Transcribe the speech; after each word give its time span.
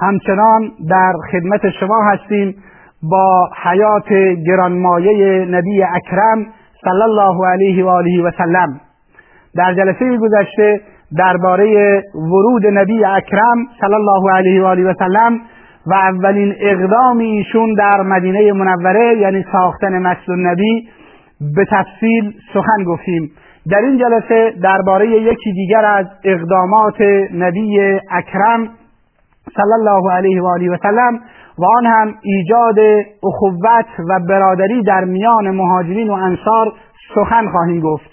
همچنان 0.00 0.70
در 0.90 1.12
خدمت 1.32 1.70
شما 1.70 2.04
هستیم 2.04 2.54
با 3.02 3.50
حیات 3.62 4.12
گرانمایه 4.46 5.44
نبی 5.44 5.82
اکرم 5.82 6.46
صلی 6.84 7.02
الله 7.02 7.46
علیه 7.46 7.84
و 7.84 7.88
آله 7.88 8.22
و 8.22 8.30
سلم. 8.38 8.80
در 9.56 9.74
جلسه 9.74 10.16
گذشته 10.16 10.80
درباره 11.18 12.02
ورود 12.14 12.66
نبی 12.66 13.04
اکرم 13.04 13.66
صلی 13.80 13.94
الله 13.94 14.32
علیه 14.32 14.62
و 14.62 14.64
آله 14.64 14.90
و 14.90 14.94
سلم 14.98 15.40
و 15.86 15.94
اولین 15.94 16.54
اقدام 16.60 17.18
ایشون 17.18 17.74
در 17.74 18.02
مدینه 18.02 18.52
منوره 18.52 19.16
یعنی 19.18 19.44
ساختن 19.52 19.98
مسجد 19.98 20.30
النبی 20.30 20.88
به 21.56 21.64
تفصیل 21.70 22.32
سخن 22.54 22.84
گفتیم. 22.86 23.30
در 23.70 23.78
این 23.78 23.98
جلسه 23.98 24.52
درباره 24.62 25.08
یکی 25.08 25.52
دیگر 25.52 25.84
از 25.84 26.06
اقدامات 26.24 27.00
نبی 27.34 27.98
اکرم 28.10 28.68
صلی 29.56 29.72
الله 29.72 30.12
علیه 30.12 30.42
و 30.42 30.46
آله 30.46 30.70
و 30.70 30.76
سلم 30.82 31.20
و 31.58 31.64
آن 31.76 31.86
هم 31.86 32.14
ایجاد 32.22 32.78
اخوت 33.22 33.86
و 34.08 34.20
برادری 34.28 34.82
در 34.82 35.04
میان 35.04 35.50
مهاجرین 35.50 36.10
و 36.10 36.12
انصار 36.12 36.72
سخن 37.14 37.48
خواهیم 37.48 37.80
گفت. 37.80 38.10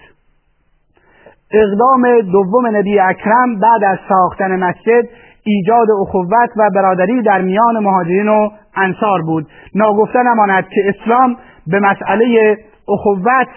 اقدام 1.51 2.21
دوم 2.31 2.77
نبی 2.77 2.99
اکرم 2.99 3.59
بعد 3.59 3.83
از 3.83 3.97
ساختن 4.09 4.55
مسجد 4.55 5.03
ایجاد 5.43 5.87
اخوت 6.01 6.49
و 6.57 6.69
برادری 6.75 7.21
در 7.21 7.41
میان 7.41 7.79
مهاجرین 7.79 8.27
و 8.27 8.49
انصار 8.75 9.21
بود. 9.21 9.47
ناگفته 9.75 10.19
نماند 10.23 10.67
که 10.67 10.81
اسلام 10.95 11.37
به 11.67 11.79
مسئله 11.79 12.57
اخوت 12.89 13.47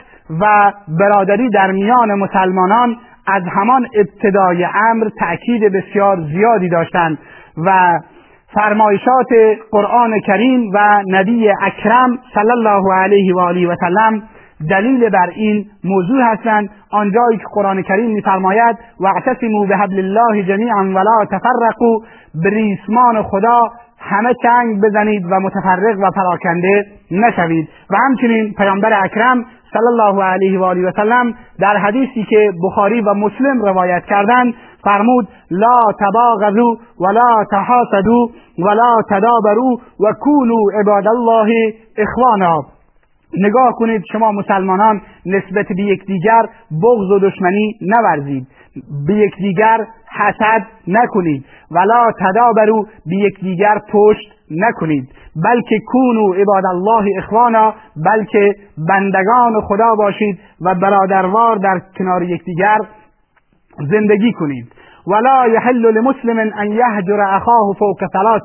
و 0.41 0.72
برادری 1.00 1.50
در 1.50 1.70
میان 1.70 2.14
مسلمانان 2.14 2.97
از 3.27 3.42
همان 3.56 3.86
ابتدای 3.94 4.64
امر 4.64 5.08
تأکید 5.19 5.72
بسیار 5.72 6.20
زیادی 6.20 6.69
داشتند. 6.69 7.19
و 7.56 7.98
فرمایشات 8.55 9.28
قرآن 9.70 10.20
کریم 10.27 10.70
و 10.75 11.03
نبی 11.06 11.48
اکرم 11.62 12.19
صلی 12.34 12.50
الله 12.50 12.94
علیه 12.94 13.34
و 13.34 13.39
آله 13.39 13.69
و 13.69 13.77
سلم 13.81 14.22
دلیل 14.70 15.11
بر 15.11 15.31
این 15.34 15.67
موضوع 15.84 16.22
هستند. 16.22 16.70
آنجایی 16.91 17.39
که 17.39 17.44
قرآن 17.55 17.83
کریم 17.83 18.11
میفرماید 18.11 18.77
واعتصموا 19.00 19.67
بحبل 19.67 19.98
الله 19.98 20.42
جمیعا 20.42 20.81
ولا 20.81 21.25
تفرقوا. 21.25 21.98
به 22.34 22.50
ریسمان 22.50 23.22
خدا 23.22 23.70
همه 23.98 24.34
چنگ 24.42 24.81
بزنید 24.81 25.25
و 25.31 25.41
متفرق 25.41 25.98
و 25.98 26.11
پراکنده 26.16 26.84
نشوید. 27.11 27.69
و 27.91 27.97
همچنین 27.97 28.55
پیامبر 28.59 29.05
اکرم 29.05 29.44
صلی 29.73 29.87
الله 29.87 30.25
علیه 30.25 30.59
و 30.59 30.62
آله 30.62 30.89
و 30.89 30.92
سلم 30.97 31.34
در 31.61 31.77
حدیثی 31.77 32.25
که 32.31 32.51
بخاری 32.65 33.01
و 33.01 33.15
مسلم 33.15 33.62
روایت 33.62 34.05
کردند 34.05 34.55
فرمود 34.84 35.28
لا 35.51 35.81
تباغضوا 36.01 36.77
ولا 37.01 37.45
تحاسدوا 37.51 38.28
ولا 38.59 38.97
تدابروا 39.11 39.77
و 40.00 40.12
کونوا 40.20 40.61
عباد 40.81 41.09
الله 41.09 41.75
اخوانا. 41.98 42.62
نگاه 43.39 43.73
کنید 43.73 44.03
شما 44.12 44.32
مسلمانان 44.32 45.00
نسبت 45.27 45.66
به 45.77 45.82
یکدیگر 45.82 46.43
بغض 46.82 47.11
و 47.11 47.19
دشمنی 47.19 47.78
نورزید. 47.81 48.47
به 49.06 49.15
یکدیگر 49.15 49.78
حسد 50.19 50.67
نکنید. 50.89 51.45
ولا 51.71 52.11
تدابرو 52.21 52.87
به 53.06 53.17
یکدیگر 53.17 53.78
پشت 53.93 54.33
نکنید. 54.50 55.09
بلکه 55.45 55.78
کونو 55.87 56.33
عباد 56.33 56.67
الله 56.67 57.05
اخوانا 57.19 57.75
بلکه 58.06 58.55
بندگان 58.89 59.61
خدا 59.61 59.95
باشید 59.95 60.39
و 60.61 60.75
برادروار 60.75 61.56
در 61.56 61.81
کنار 61.99 62.23
یکدیگر 62.23 62.78
زندگی 63.91 64.33
کنید. 64.33 64.73
ولا 65.06 65.49
یحل 65.49 65.91
لمسلم 65.91 66.53
ان 66.56 66.73
یهجر 66.73 67.21
اخاه 67.21 67.75
فوق 67.79 68.06
ثلاث 68.12 68.43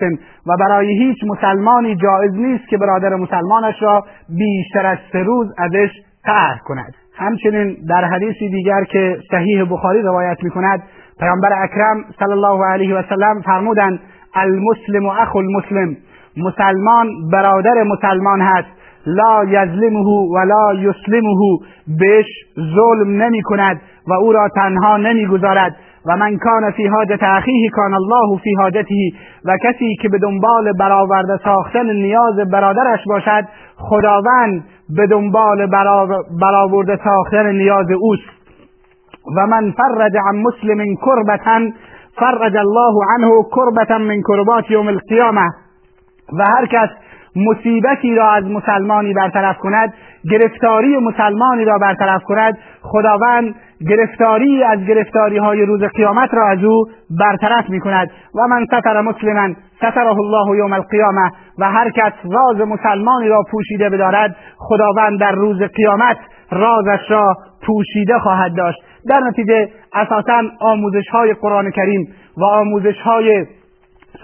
و 0.47 0.57
برای 0.59 0.87
هیچ 0.87 1.17
مسلمانی 1.27 1.95
جایز 1.95 2.33
نیست 2.33 2.67
که 2.67 2.77
برادر 2.77 3.15
مسلمانش 3.15 3.75
را 3.81 4.03
بیشتر 4.29 4.85
از 4.85 4.97
سه 5.11 5.23
روز 5.23 5.47
ازش 5.57 5.89
قهر 6.23 6.57
کند. 6.65 6.93
همچنین 7.17 7.77
در 7.89 8.05
حدیثی 8.05 8.49
دیگر 8.49 8.83
که 8.83 9.17
صحیح 9.31 9.63
بخاری 9.63 10.01
روایت 10.01 10.37
می 10.43 10.49
کند 10.49 10.83
پیامبر 11.19 11.63
اکرم 11.63 12.03
صلی 12.19 12.31
الله 12.31 12.65
علیه 12.65 12.95
و 12.95 13.01
سلم 13.09 13.41
فرمودند 13.41 13.99
المسلم 14.35 15.05
و 15.05 15.09
اخو 15.09 15.37
المسلم 15.37 15.97
مسلمان 16.37 17.07
برادر 17.31 17.83
مسلمان 17.83 18.41
هست. 18.41 18.67
لا 19.05 19.43
یظلمه 19.43 20.05
ولا 20.35 20.73
یسلمه 20.73 21.57
بهش 21.87 22.25
ظلم 22.75 23.23
نمی 23.23 23.41
کند 23.41 23.81
و 24.07 24.13
او 24.13 24.31
را 24.31 24.49
تنها 24.55 24.97
نمی‌گذارد 24.97 25.75
و 26.05 26.17
من 26.17 26.37
کان 26.37 26.71
فی 26.71 26.87
حاجت 26.87 27.23
اخیه 27.23 27.69
کان 27.69 27.93
الله 27.93 28.39
فی 28.43 28.53
حاجته. 28.53 28.95
و 29.45 29.57
کسی 29.63 29.95
که 30.01 30.09
به 30.09 30.17
دنبال 30.17 30.73
برآورده 30.79 31.39
ساختن 31.43 31.85
نیاز 31.85 32.35
برادرش 32.51 32.99
باشد 33.07 33.45
خداوند 33.77 34.63
به 34.89 35.07
دنبال 35.07 35.67
برآورده 36.41 36.99
ساختن 37.03 37.51
نیاز 37.51 37.91
اوست. 37.91 38.36
و 39.35 39.47
من 39.47 39.71
فرج 39.71 40.17
عن 40.27 40.35
مسلم 40.35 40.95
کربتا 41.05 41.59
فرج 42.15 42.57
الله 42.57 42.95
عنه 43.09 43.31
کربتا 43.55 43.97
من 43.97 44.21
کربات 44.27 44.71
یوم 44.71 44.87
القیامه 44.87 45.47
و 46.39 46.43
هر 46.43 46.65
کس 46.65 46.89
مصیبتی 47.35 48.15
را 48.15 48.31
از 48.31 48.43
مسلمانی 48.43 49.13
برطرف 49.13 49.57
کند 49.57 49.93
گرفتاری 50.31 50.97
مسلمانی 50.97 51.65
را 51.65 51.77
برطرف 51.77 52.23
کند 52.23 52.57
خداوند 52.81 53.55
گرفتاری 53.89 54.63
از 54.63 54.79
گرفتاری 54.79 55.37
های 55.37 55.65
روز 55.65 55.83
قیامت 55.83 56.33
را 56.33 56.47
از 56.47 56.63
او 56.63 56.85
برطرف 57.19 57.69
می 57.69 57.79
کند 57.79 58.11
و 58.35 58.47
من 58.47 58.65
ستر 58.65 59.01
مسلما 59.01 59.55
ستره 59.77 60.19
الله 60.19 60.57
یوم 60.57 60.73
القیامه 60.73 61.31
و 61.59 61.71
هر 61.71 61.89
کس 61.89 62.13
راز 62.23 62.67
مسلمانی 62.67 63.27
را 63.27 63.43
پوشیده 63.51 63.89
بدارد 63.89 64.35
خداوند 64.57 65.19
در 65.19 65.31
روز 65.31 65.61
قیامت 65.61 66.17
رازش 66.51 66.99
را 67.09 67.35
پوشیده 67.65 68.19
خواهد 68.19 68.55
داشت. 68.55 68.77
در 69.09 69.19
نتیجه 69.19 69.69
اساسا 69.93 70.43
آموزش 70.59 71.07
های 71.11 71.33
قرآن 71.33 71.71
کریم 71.71 72.07
و 72.37 72.43
آموزش 72.43 73.01
های 73.01 73.45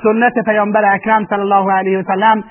سنت 0.04 0.34
پیامبر 0.46 0.94
اکرم 0.94 1.26
صلی 1.30 1.40
الله 1.40 1.72
علیه 1.72 2.00
و 2.00 2.04
سلم 2.04 2.44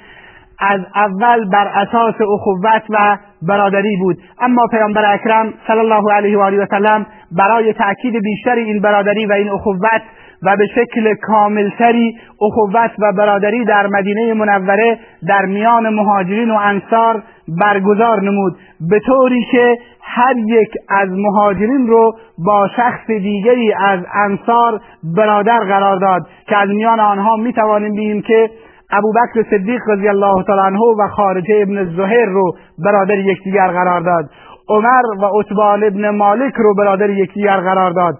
از 0.60 0.80
اول 0.94 1.48
بر 1.48 1.66
اساس 1.66 2.14
اخوت 2.20 2.82
و 2.90 3.18
برادری 3.48 3.96
بود. 3.96 4.18
اما 4.40 4.66
پیامبر 4.70 5.14
اکرم 5.14 5.54
صلی 5.66 5.78
الله 5.78 6.12
علیه 6.12 6.38
و 6.38 6.40
آله 6.40 6.62
و 6.62 6.66
سلم 6.70 7.06
برای 7.32 7.72
تاکید 7.72 8.14
بیشتر 8.22 8.54
این 8.54 8.80
برادری 8.80 9.26
و 9.26 9.32
این 9.32 9.50
اخوت 9.50 10.02
و 10.42 10.56
به 10.56 10.66
شکل 10.66 11.14
کاملتری 11.14 12.18
اخوت 12.40 12.90
و 12.98 13.12
برادری 13.12 13.64
در 13.64 13.86
مدینه 13.86 14.34
منوره 14.34 14.98
در 15.28 15.44
میان 15.46 15.88
مهاجرین 15.88 16.50
و 16.50 16.54
انصار 16.54 17.22
برگزار 17.48 18.22
نمود. 18.22 18.56
به 18.80 19.00
طوری 19.00 19.44
که 19.52 19.78
هر 20.00 20.34
یک 20.36 20.70
از 20.88 21.08
مهاجرین 21.10 21.86
رو 21.86 22.12
با 22.46 22.68
شخص 22.76 23.06
دیگری 23.06 23.72
از 23.72 24.00
انصار 24.14 24.80
برادر 25.16 25.58
قرار 25.58 25.96
داد 25.96 26.22
که 26.48 26.56
از 26.56 26.68
میان 26.68 27.00
آنها 27.00 27.36
می 27.36 27.52
توانیم 27.52 27.92
بگیم 27.92 28.22
که 28.22 28.50
ابوبکر 28.92 29.50
صدیق 29.50 29.80
رضی 29.88 30.08
الله 30.08 30.44
تعالی 30.44 30.62
عنه 30.66 30.80
و 30.98 31.08
خارجه 31.08 31.58
ابن 31.62 31.84
زهیر 31.84 32.26
رو 32.26 32.52
برادر 32.84 33.18
یکدیگر 33.18 33.68
قرار 33.68 34.00
داد. 34.00 34.30
عمر 34.68 35.02
و 35.22 35.40
عتبان 35.40 35.84
ابن 35.84 36.10
مالک 36.10 36.52
رو 36.56 36.74
برادر 36.74 37.10
یکدیگر 37.10 37.60
قرار 37.60 37.90
داد. 37.90 38.14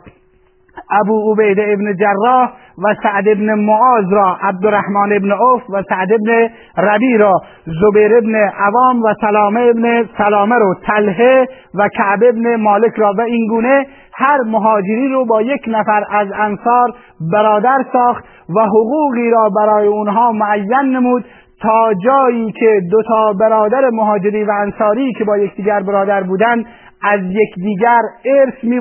ابو 0.91 1.33
عبید 1.33 1.59
ابن 1.61 1.97
جراح 1.97 2.51
و 2.79 2.95
سعد 3.03 3.29
ابن 3.29 3.55
معاذ 3.55 4.05
را 4.11 4.37
عبدالرحمن 4.41 5.13
ابن 5.13 5.33
عوف 5.33 5.63
و 5.71 5.83
سعد 5.89 6.13
ابن 6.13 6.49
ربی 6.79 7.17
را 7.17 7.33
زبیر 7.67 8.17
ابن 8.17 8.35
عوام 8.35 9.03
و 9.03 9.15
سلامه 9.21 9.61
ابن 9.61 10.09
سلامه 10.19 10.55
رو 10.55 10.75
تلهه 10.87 11.47
و 11.75 11.89
کعب 11.89 12.23
ابن 12.23 12.57
مالک 12.57 12.93
را 12.97 13.13
و 13.19 13.21
این 13.21 13.47
گونه 13.47 13.87
هر 14.15 14.39
مهاجری 14.47 15.09
رو 15.09 15.25
با 15.25 15.43
یک 15.43 15.63
نفر 15.67 16.05
از 16.11 16.29
انصار 16.39 16.95
برادر 17.33 17.85
ساخت 17.93 18.25
و 18.57 18.61
حقوقی 18.61 19.31
را 19.31 19.49
برای 19.57 19.87
اونها 19.87 20.33
معین 20.33 20.97
نمود 20.97 21.25
تا 21.63 21.95
جایی 22.05 22.53
که 22.53 22.81
دو 22.91 23.03
تا 23.03 23.33
برادر 23.33 23.91
مهاجری 23.91 24.45
و 24.45 24.51
انصاری 24.51 25.13
که 25.13 25.25
با 25.25 25.39
یکدیگر 25.39 25.83
برادر 25.83 26.23
بودند 26.23 26.67
از 27.03 27.21
یکدیگر 27.21 28.01
ارث 28.25 28.55
می 28.63 28.81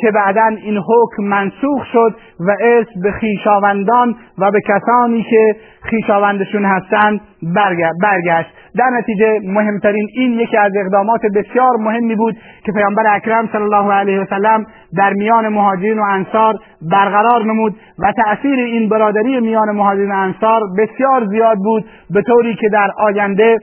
که 0.00 0.10
بعدا 0.10 0.46
این 0.62 0.78
حکم 0.78 1.22
منسوخ 1.22 1.84
شد 1.92 2.14
و 2.40 2.56
ارث 2.60 2.86
به 3.02 3.12
خیشاوندان 3.12 4.16
و 4.38 4.50
به 4.50 4.60
کسانی 4.60 5.22
که 5.22 5.56
خیشاوندشون 5.82 6.64
هستند 6.64 7.20
برگشت. 8.02 8.50
در 8.78 8.90
نتیجه 8.98 9.40
مهمترین 9.44 10.08
این 10.14 10.32
یکی 10.32 10.56
از 10.56 10.72
اقدامات 10.76 11.20
بسیار 11.34 11.76
مهمی 11.78 12.16
بود 12.16 12.36
که 12.64 12.72
پیامبر 12.72 13.02
اکرم 13.14 13.48
صلی 13.52 13.62
الله 13.62 13.92
علیه 13.92 14.20
وسلم 14.20 14.66
در 14.96 15.12
میان 15.12 15.48
مهاجرین 15.48 15.98
و 15.98 16.02
انصار 16.02 16.54
برقرار 16.82 17.44
نمود 17.44 17.74
و 17.98 18.12
تأثیر 18.12 18.58
این 18.58 18.88
برادری 18.88 19.40
میان 19.40 19.70
مهاجرین 19.70 20.12
و 20.12 20.14
انصار 20.14 20.60
بسیار 20.78 21.26
زیاد 21.26 21.56
بود 21.56 21.84
به 22.10 22.22
طوری 22.22 22.54
که 22.54 22.68
در 22.68 22.90
آینده 22.98 23.58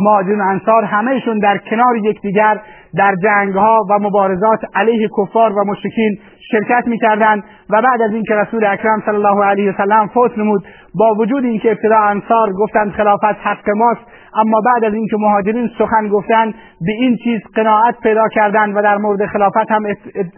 مهاجرین 0.00 0.40
انصار 0.40 0.84
همهشون 0.84 1.38
در 1.38 1.58
کنار 1.58 1.96
یکدیگر 1.96 2.60
در 2.94 3.14
جنگ 3.22 3.54
ها 3.54 3.86
و 3.90 3.98
مبارزات 3.98 4.60
علیه 4.74 5.08
کفار 5.18 5.52
و 5.52 5.64
مشرکین 5.64 6.18
شرکت 6.50 6.86
می‌کردند 6.86 7.44
و 7.70 7.82
بعد 7.82 8.02
از 8.02 8.12
اینکه 8.12 8.34
رسول 8.34 8.64
اکرم 8.64 9.02
صلی 9.06 9.14
الله 9.14 9.44
علیه 9.44 9.72
وسلم 9.72 10.06
فوت 10.14 10.38
نمود 10.38 10.64
با 10.94 11.14
وجود 11.14 11.44
اینکه 11.44 11.70
ابتدا 11.70 11.96
انصار 11.96 12.52
گفتند 12.52 12.90
خلافت 12.90 13.24
حق 13.24 13.70
ماست 13.76 14.00
اما 14.34 14.60
بعد 14.66 14.84
از 14.84 14.94
اینکه 14.94 15.16
مهاجرین 15.20 15.70
سخن 15.78 16.08
گفتند 16.08 16.54
به 16.80 16.92
این 16.92 17.16
چیز 17.24 17.40
قناعت 17.54 17.94
پیدا 18.02 18.28
کردند 18.28 18.76
و 18.76 18.82
در 18.82 18.96
مورد 18.96 19.26
خلافت 19.26 19.70
هم 19.70 19.82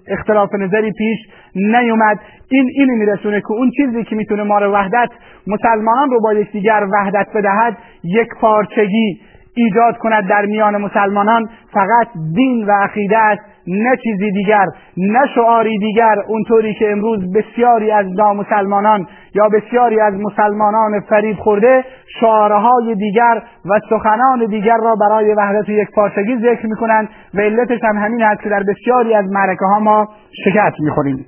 اختلاف 0.08 0.54
نظری 0.54 0.92
پیش 0.92 1.18
نیومد. 1.54 2.18
این 2.50 2.70
اینی 2.78 2.92
میرسونه 2.92 3.40
که 3.40 3.52
اون 3.52 3.70
چیزی 3.76 4.04
که 4.04 4.16
می‌تونه 4.16 4.42
ما 4.42 4.58
رو 4.58 4.72
وحدت 4.72 5.08
مسلمانان 5.46 6.10
رو 6.10 6.20
با 6.20 6.34
یکدیگر 6.34 6.86
وحدت 6.92 7.26
بدهد 7.34 7.78
یک 8.04 8.28
پارچگی. 8.40 9.20
ایجاد 9.54 9.98
کند 9.98 10.28
در 10.28 10.46
میان 10.46 10.76
مسلمانان 10.76 11.48
فقط 11.72 12.08
دین 12.34 12.66
و 12.66 12.72
عقیده 12.72 13.18
است 13.18 13.42
نه 13.66 13.96
چیزی 13.96 14.30
دیگر 14.30 14.66
نه 14.96 15.26
شعاری 15.34 15.78
دیگر. 15.78 16.16
اونطوری 16.28 16.74
که 16.74 16.92
امروز 16.92 17.32
بسیاری 17.32 17.90
از 17.90 18.06
نامسلمانان 18.06 19.06
یا 19.34 19.48
بسیاری 19.48 20.00
از 20.00 20.14
مسلمانان 20.14 21.00
فریب 21.00 21.36
خورده 21.36 21.84
شعارهای 22.20 22.94
دیگر 22.94 23.42
و 23.64 23.80
سخنان 23.90 24.46
دیگر 24.46 24.76
را 24.76 24.94
برای 24.94 25.34
وحدت 25.34 25.68
و 25.68 25.72
یک 25.72 25.88
پارچگی 25.94 26.36
ذکر 26.36 26.66
می‌کنند 26.66 27.08
و 27.34 27.40
علتش 27.40 27.80
هم 27.84 27.96
همین 27.96 28.22
است 28.22 28.42
که 28.42 28.48
در 28.48 28.62
بسیاری 28.62 29.14
از 29.14 29.24
معرکه 29.30 29.64
ها 29.64 29.78
ما 29.78 30.08
شکست 30.44 30.80
می‌خوریم. 30.80 31.26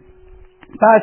پس 0.80 1.02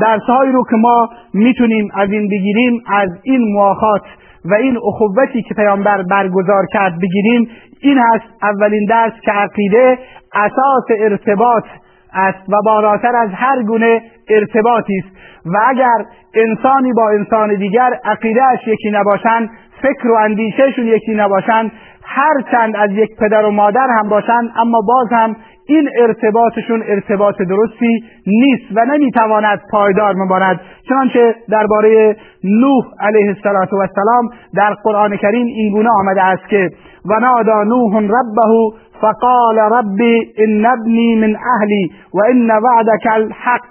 درسهایی 0.00 0.52
رو 0.52 0.64
که 0.70 0.76
ما 0.76 1.08
می‌تونیم 1.34 1.88
از 1.94 2.10
این 2.10 2.28
بگیریم 2.28 2.82
از 2.86 3.08
این 3.22 3.52
مواخات 3.52 4.02
و 4.44 4.54
این 4.54 4.78
اخوتی 4.84 5.42
که 5.42 5.54
پیامبر 5.54 6.02
برگزار 6.02 6.66
کرد 6.72 6.98
بگیریم 6.98 7.48
این 7.80 7.98
هست 7.98 8.24
اولین 8.42 8.86
درس 8.88 9.12
که 9.24 9.32
عقیده 9.32 9.98
اساس 10.34 10.84
ارتباط 10.98 11.64
است 12.12 12.48
و 12.48 12.52
بالاتر 12.64 13.16
از 13.16 13.30
هر 13.32 13.62
گونه 13.62 14.02
ارتباطی 14.28 14.98
است. 14.98 15.16
و 15.46 15.58
اگر 15.66 16.04
انسانی 16.34 16.92
با 16.92 17.10
انسان 17.10 17.54
دیگر 17.54 17.90
عقیدهش 18.04 18.66
یکی 18.66 18.90
نباشند 18.90 19.50
فکر 19.82 20.10
و 20.10 20.14
اندیشهشون 20.14 20.86
یکی 20.86 21.14
نباشند 21.14 21.72
هرچند 22.04 22.76
از 22.76 22.90
یک 22.90 23.16
پدر 23.16 23.44
و 23.44 23.50
مادر 23.50 23.86
هم 23.98 24.08
باشند 24.08 24.50
اما 24.56 24.80
باز 24.80 25.08
هم 25.12 25.36
این 25.66 25.90
ارتباطشون 25.98 26.82
ارتباط 26.86 27.34
درستی 27.48 28.04
نیست 28.26 28.64
و 28.74 28.84
نمی‌تواند 28.84 29.60
پایدار 29.70 30.14
بماند 30.14 30.60
چنانچه 30.88 31.34
درباره 31.50 32.16
نوح 32.44 32.84
علیه 33.00 33.26
السلام 33.26 34.28
در 34.54 34.74
قرآن 34.84 35.16
کریم 35.16 35.46
اینگونه 35.46 35.88
آمده 35.90 36.22
است 36.22 36.48
که 36.48 36.70
و 37.04 37.20
نادا 37.20 37.62
نوح 37.62 37.96
ربه 37.96 38.76
فقال 39.00 39.58
ربی 39.58 40.32
ان 40.38 40.66
ابنی 40.66 41.16
من 41.16 41.36
اهلی 41.36 41.90
و 42.14 42.20
ان 42.30 42.50
وعدك 42.50 43.06
الحق 43.10 43.66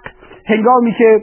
هنگامی 0.46 0.92
که 0.92 1.22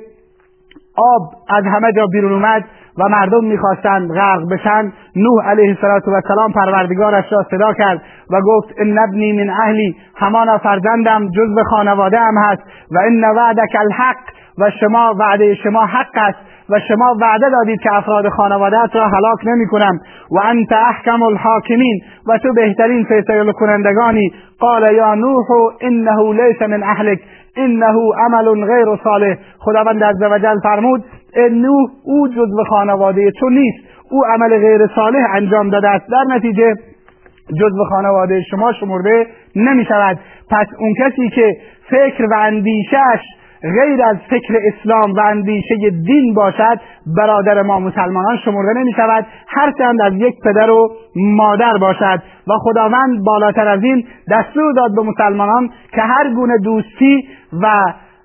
آب 0.97 1.23
از 1.49 1.65
همه 1.65 1.93
جا 1.93 2.07
بیرون 2.07 2.33
اومد 2.33 2.65
و 2.99 3.09
مردم 3.09 3.45
می‌خواستند 3.45 4.11
غرق 4.11 4.43
بشن. 4.53 4.93
نوح 5.17 5.49
علیه 5.51 5.77
السلام 5.83 6.53
پروردگارش 6.55 7.25
را 7.33 7.47
صدا 7.51 7.73
کرد 7.73 8.03
و 8.31 8.41
گفت 8.41 8.75
ان 8.79 8.99
ابنی 8.99 9.33
من 9.33 9.51
اهلی 9.51 9.97
همانا 10.17 10.59
فرزندم 10.59 11.29
جزو 11.31 11.65
خانواده 11.71 12.19
هم 12.19 12.35
هست 12.39 12.63
و 12.91 12.99
ان 12.99 13.25
وعدک 13.25 13.77
الحق 13.81 14.17
و 14.59 14.71
شما 14.81 15.15
وعده 15.19 15.55
شما 15.55 15.87
حق 15.87 16.17
است 16.17 16.39
و 16.71 16.81
شما 16.89 17.17
وعده 17.21 17.51
دادید 17.51 17.81
که 17.81 17.95
افراد 17.95 18.29
خانوادهت 18.29 18.97
را 18.97 19.09
هلاک 19.09 19.39
نمی 19.47 19.67
کنم 19.67 20.01
و 20.31 20.39
انت 20.45 20.73
احکم 20.73 21.23
الحاکمین 21.23 22.01
و 22.27 22.39
تو 22.39 22.53
بهترین 22.53 23.05
فیصله 23.05 23.53
کنندگانی. 23.53 24.33
قال 24.61 24.95
یا 24.95 25.15
نوح 25.15 25.47
انه 25.81 26.33
لیس 26.33 26.63
من 26.63 26.83
اهلک. 26.83 27.19
انه 27.59 28.13
عمل 28.19 28.65
غیر 28.65 28.87
صالح. 29.05 29.37
خداوند 29.59 30.05
عزوجل 30.05 30.57
فرمود 30.63 31.05
نوح 31.51 31.91
او 32.05 32.29
جزو 32.29 32.65
خانواده 32.69 33.31
تو 33.31 33.49
نیست. 33.49 33.79
او 34.11 34.25
عمل 34.25 34.59
غیر 34.59 34.87
صالح 34.95 35.35
انجام 35.35 35.71
داده 35.71 35.89
است. 35.89 36.05
در 36.11 36.37
نتیجه 36.37 36.75
جزو 37.51 37.85
خانواده 37.85 38.43
شما 38.51 38.73
شمرده 38.73 39.27
نمی 39.57 39.85
شود 39.85 40.19
پس 40.51 40.67
اون 40.79 40.95
کسی 40.99 41.29
که 41.29 41.57
فکر 41.91 42.25
و 42.25 42.35
اندیشش 42.39 43.21
غیر 43.63 44.03
از 44.05 44.17
فکر 44.31 44.55
اسلام 44.67 45.13
و 45.13 45.21
اندیشه 45.21 45.77
دین 45.91 46.35
باشد 46.35 46.81
برادر 47.17 47.63
ما 47.63 47.81
مسلمانان 47.81 48.37
شمرده 48.45 48.81
نمی 48.81 48.93
شود 48.93 49.27
هرچند 49.49 50.03
از 50.03 50.13
یک 50.15 50.35
پدر 50.45 50.71
و 50.71 50.89
مادر 51.17 51.73
باشد 51.81 52.23
و 52.49 52.53
خداوند 52.59 53.25
بالاتر 53.25 53.69
از 53.69 53.83
این 53.83 54.05
دستور 54.31 54.73
داد 54.73 54.95
به 54.95 55.03
مسلمانان 55.03 55.71
که 55.95 56.01
هر 56.01 56.35
گونه 56.35 56.59
دوستی 56.59 57.29
و 57.63 57.67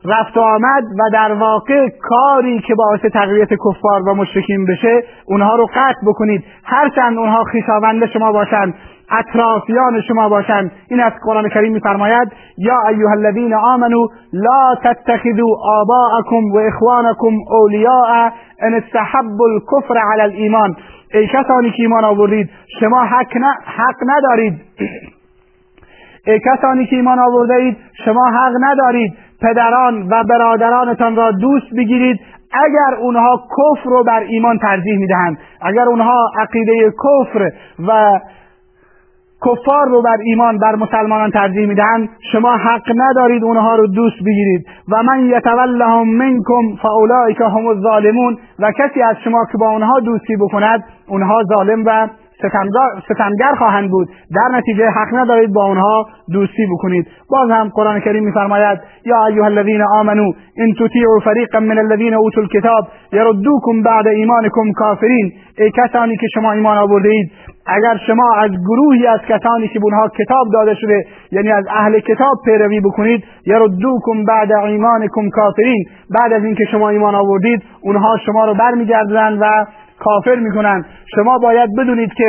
رفت 0.05 0.37
آمد 0.37 0.83
و 0.83 1.09
در 1.13 1.33
واقع 1.33 1.89
کاری 2.01 2.59
که 2.59 2.75
باعث 2.75 3.01
تقویت 3.01 3.49
کفار 3.53 4.09
و 4.09 4.13
مشرکین 4.13 4.65
بشه 4.65 5.03
اونها 5.25 5.55
رو 5.55 5.65
قطع 5.65 5.99
بکنید. 6.07 6.43
هرچند 6.63 7.17
اونها 7.17 7.43
خویشاوند 7.43 8.05
شما 8.05 8.31
باشند 8.31 8.73
اطرافیان 9.19 10.01
شما 10.07 10.29
باشند. 10.29 10.71
این 10.89 10.99
از 10.99 11.11
قرآن 11.25 11.49
کریم 11.49 11.73
میفرماید 11.73 12.31
یا 12.57 12.77
ایها 12.89 13.11
الذین 13.11 13.53
آمنوا 13.53 14.07
لا 14.33 14.75
تتخذوا 14.83 15.57
آباءکم 15.65 16.51
و 16.53 16.57
اخوانکم 16.57 17.35
اولیاء 17.49 18.29
ان 18.61 18.73
استحبوا 18.73 19.45
الكفر 19.45 19.97
علی 19.97 20.21
الایمان. 20.21 20.75
ای 21.13 21.27
کسانی 21.27 21.71
که 21.71 21.83
ایمان 21.83 22.05
آوردید 22.05 22.49
شما 22.79 23.03
حق, 23.03 23.37
حق 23.65 23.95
ندارید. 24.05 24.61
ای 26.27 26.39
کسانی 26.39 26.85
که 26.85 26.95
ایمان 26.95 27.19
آورده 27.19 27.55
اید 27.55 27.77
شما 28.05 28.25
حق 28.25 28.53
ندارید. 28.59 29.13
پدران 29.41 30.07
و 30.09 30.23
برادرانتان 30.29 31.15
را 31.15 31.31
دوست 31.31 31.73
بگیرید. 31.77 32.19
اگر 32.53 32.95
اونها 32.99 33.35
کفر 33.35 33.89
رو 33.89 34.03
بر 34.03 34.19
ایمان 34.19 34.57
ترجیح 34.57 34.97
می‌دهند 34.97 35.37
اگر 35.61 35.81
اونها 35.81 36.31
عقیده 36.37 36.91
کفر 36.91 37.51
و 37.87 38.19
کفار 39.45 39.87
رو 39.87 40.01
بر 40.01 40.17
ایمان 40.23 40.57
بر 40.57 40.75
مسلمانان 40.75 41.31
ترجیح 41.31 41.67
می‌دهند. 41.67 42.09
شما 42.31 42.57
حق 42.57 42.91
ندارید 42.95 43.43
اونها 43.43 43.75
رو 43.75 43.87
دوست 43.87 44.19
بگیرید. 44.25 44.65
و 44.91 45.03
من 45.03 45.25
یتولهم 45.25 46.07
منکم 46.07 46.75
فاولئک 46.81 47.41
هم 47.41 47.67
الظالمون. 47.67 48.37
و 48.59 48.71
کسی 48.71 49.01
از 49.01 49.15
شما 49.23 49.45
که 49.51 49.57
با 49.57 49.69
اونها 49.69 49.99
دوستی 49.99 50.35
بکند 50.35 50.83
اونها 51.07 51.43
ظالم 51.43 51.83
و 51.85 52.07
ستمگر 53.05 53.55
خواهند 53.57 53.89
بود. 53.89 54.07
در 54.35 54.57
نتیجه 54.57 54.89
حق 54.89 55.13
ندارید 55.13 55.53
با 55.53 55.65
اونها 55.65 56.05
دوستی 56.33 56.65
بکنید. 56.71 57.07
باز 57.29 57.49
هم 57.49 57.71
قرآن 57.75 57.99
کریم 57.99 58.23
میفرماید 58.23 58.79
یا 59.05 59.25
ایها 59.25 59.45
الذین 59.45 59.81
آمنو 59.81 60.31
ان 60.57 60.73
تطیعوا 60.73 61.19
فریقا 61.19 61.59
من 61.59 61.77
الذین 61.77 62.13
اوتوا 62.13 62.41
الکتاب 62.41 62.87
یردوکم 63.13 63.83
بعد 63.83 64.07
ایمانکم 64.07 64.71
کافرین. 64.75 65.31
ای 65.57 65.71
کسانی 65.71 66.17
که 66.17 66.27
شما 66.33 66.51
ایمان 66.51 66.77
آورده 66.77 67.09
اید 67.09 67.31
اگر 67.65 67.97
شما 68.07 68.33
از 68.37 68.51
گروهی 68.51 69.07
از 69.07 69.19
کسانی 69.29 69.67
که 69.67 69.79
به 69.79 69.85
اونها 69.85 70.07
کتاب 70.07 70.47
داده 70.53 70.75
شده 70.75 71.05
یعنی 71.31 71.51
از 71.51 71.63
اهل 71.69 71.99
کتاب 71.99 72.37
پیروی 72.45 72.79
بکنید 72.79 73.23
یردوکم 73.45 74.23
بعد 74.27 74.51
ایمانکم 74.51 75.29
کافرین. 75.29 75.85
بعد 76.09 76.33
از 76.33 76.43
اینکه 76.43 76.65
شما 76.71 76.89
ایمان 76.89 77.15
آوردید 77.15 77.63
اونها 77.81 78.17
شما 78.25 78.45
رو 78.45 78.53
برمیگردند 78.53 79.37
و 79.41 79.65
کافر 80.03 80.35
می‌کنن. 80.35 80.85
شما 81.15 81.37
باید 81.37 81.69
بدونید 81.77 82.13
که 82.13 82.25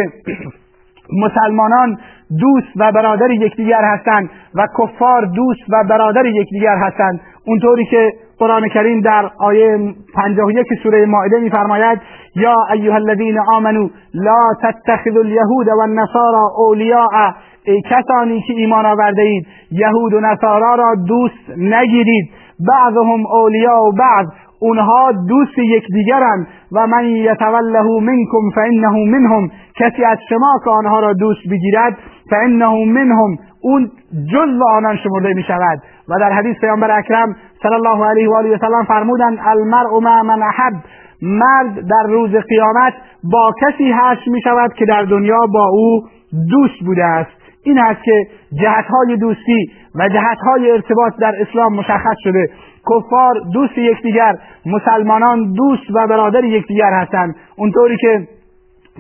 مسلمانان 1.25 1.99
دوست 2.40 2.69
و 2.76 2.93
برادر 2.93 3.31
یکدیگر 3.31 3.85
هستند 3.85 4.31
و 4.54 4.66
کفار 4.78 5.25
دوست 5.25 5.61
و 5.69 5.85
برادر 5.90 6.26
یکدیگر 6.26 6.76
هستند. 6.76 7.21
اونطوری 7.47 7.85
که 7.85 8.12
قرآن 8.38 8.69
کریم 8.69 9.00
در 9.00 9.31
آیه 9.38 9.95
51 10.14 10.66
سوره 10.83 11.07
مائده 11.07 11.38
میفرماید 11.38 12.00
یا 12.37 12.54
ایها 12.73 12.95
الذین 12.95 13.38
آمنو 13.38 13.88
لا 14.14 14.40
تتخذوا 14.62 15.21
اليهود 15.21 15.69
والنصارى 15.69 16.45
اولیاء. 16.57 17.33
ای 17.66 17.83
کسانی 17.90 18.40
که 18.40 18.52
ایمان 18.52 18.87
آورده 18.87 19.23
اید 19.23 19.47
یهود 19.71 20.14
و 20.14 20.21
نصارا 20.21 20.75
را 20.75 20.95
دوست 21.09 21.59
نگیرید. 21.59 22.31
بعضهم 22.69 23.26
اولیاء 23.26 23.81
و 23.81 23.93
بعض. 23.93 24.26
اونها 24.64 25.12
دوست 25.28 25.59
یکدیگرند 25.59 26.47
و 26.73 26.87
من 26.87 27.04
یتوله 27.04 27.83
منکم 27.83 28.50
فانه 28.54 29.11
منهم. 29.11 29.50
کسی 29.76 30.04
از 30.04 30.18
شما 30.28 30.61
که 30.64 30.71
آنها 30.71 31.00
را 31.00 31.12
دوست 31.12 31.40
بگیرد 31.50 31.99
فانه 32.30 32.85
منهم. 32.85 33.37
اون 33.62 33.90
جزء 34.33 34.64
آنان 34.76 34.97
شمرده 34.97 35.35
می 35.35 35.42
شود 35.42 35.78
و 36.09 36.18
در 36.21 36.33
حدیث 36.33 36.56
پیامبر 36.61 36.99
اکرم 36.99 37.37
صلی 37.62 37.75
الله 37.75 38.06
علیه 38.06 38.30
و 38.30 38.35
آله 38.35 38.54
و 38.54 38.59
سلم 38.59 38.85
فرمودند 38.85 39.38
المرء 39.47 40.00
مع 40.00 40.23
من 40.23 40.42
احب. 40.42 40.75
مرد 41.23 41.75
در 41.75 42.09
روز 42.09 42.30
قیامت 42.30 42.92
با 43.33 43.52
کسی 43.62 43.92
حشر 43.92 44.30
می 44.30 44.40
شود 44.40 44.73
که 44.75 44.85
در 44.85 45.02
دنیا 45.02 45.40
با 45.52 45.68
او 45.68 46.02
دوست 46.50 46.85
بوده 46.87 47.04
است. 47.04 47.43
این 47.64 47.78
است 47.78 48.04
که 48.04 48.26
جهتهای 48.61 49.16
دوستی 49.16 49.71
و 49.94 50.09
جهتهای 50.09 50.71
ارتباط 50.71 51.12
در 51.21 51.33
اسلام 51.40 51.73
مشخص 51.73 52.16
شده. 52.25 52.50
کفار 52.90 53.35
دوست 53.52 53.78
یکدیگر 53.78 54.35
مسلمانان 54.66 55.52
دوست 55.52 55.90
و 55.94 56.06
برادر 56.06 56.44
یکدیگر 56.44 56.92
هستند. 56.92 57.37
اونطوری 57.56 57.97
که 57.97 58.28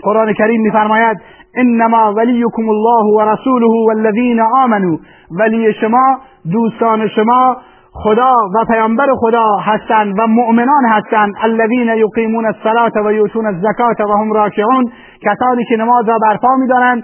قرآن 0.02 0.32
کریم 0.32 0.60
میفرماید 0.60 1.16
انما 1.56 2.14
ولیکم 2.16 2.68
الله 2.68 3.14
و 3.16 3.30
رسوله 3.32 3.66
والذین 3.86 4.40
آمنوا. 4.40 4.98
ولی 5.30 5.72
شما 5.72 6.18
دوستان 6.52 7.08
شما 7.08 7.56
خدا 7.96 8.34
و 8.54 8.64
پیامبر 8.64 9.06
خدا 9.14 9.56
هستند 9.56 10.18
و 10.18 10.26
مؤمنان 10.26 10.84
هستند. 10.84 11.34
الذین 11.42 11.88
یقیمون 11.88 12.46
الصلاة 12.46 12.92
و 13.06 13.12
یؤتون 13.12 13.46
الزکات 13.46 14.00
و 14.00 14.12
هم 14.12 14.32
راکعون. 14.32 14.92
کسانی 15.22 15.64
که 15.64 15.76
نماز 15.76 16.08
را 16.08 16.18
برپا 16.22 16.56
میدارند 16.56 17.02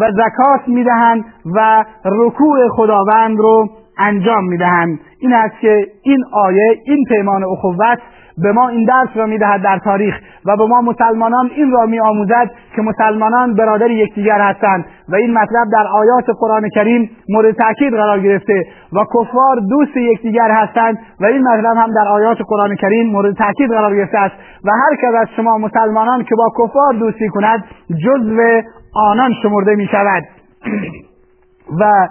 و 0.00 0.12
زکات 0.12 0.68
می‌دهند 0.68 1.24
و 1.56 1.84
رکوع 2.04 2.68
خداوند 2.68 3.38
رو 3.38 3.68
انجام 3.98 4.44
می‌دهند. 4.44 5.00
این 5.20 5.32
است 5.32 5.60
که 5.60 5.86
این 6.02 6.24
آیه 6.32 6.80
این 6.86 7.04
پیمان 7.08 7.44
اخوت 7.44 7.98
به 8.42 8.52
ما 8.52 8.68
این 8.68 8.84
درس 8.84 9.08
را 9.14 9.26
می‌دهد 9.26 9.62
در 9.62 9.78
تاریخ 9.78 10.14
و 10.46 10.56
به 10.56 10.66
ما 10.66 10.80
مسلمانان 10.80 11.50
این 11.56 11.72
را 11.72 11.86
میآموزد 11.86 12.50
که 12.76 12.82
مسلمانان 12.82 13.54
برادر 13.54 13.90
یکدیگر 13.90 14.40
هستند 14.40 14.84
و 15.08 15.14
این 15.14 15.32
مطلب 15.32 15.66
در 15.72 15.86
آیات 15.92 16.24
قرآن 16.40 16.68
کریم 16.74 17.10
مورد 17.28 17.54
تاکید 17.54 17.92
قرار 17.92 18.20
گرفته 18.20 18.66
و 18.92 19.04
کفار 19.04 19.56
دوست 19.70 19.96
یکدیگر 19.96 20.50
هستند 20.50 20.98
و 21.20 21.24
این 21.24 21.48
مطلب 21.48 21.76
هم 21.76 21.90
در 21.94 22.08
آیات 22.08 22.38
قرآن 22.48 22.76
کریم 22.76 23.06
مورد 23.12 23.34
تاکید 23.34 23.70
قرار 23.70 23.96
گرفته 23.96 24.18
است 24.18 24.34
و 24.64 24.70
هر 24.70 24.96
کس 24.96 25.14
از 25.20 25.28
شما 25.36 25.58
مسلمانان 25.58 26.24
که 26.24 26.34
با 26.34 26.48
کفار 26.58 26.92
دوستی 26.98 27.28
کند 27.28 27.64
جزو 28.04 28.62
آنان 28.94 29.32
شمرده 29.42 29.74
می 29.74 29.86
شود 29.86 30.24
و 31.80 32.08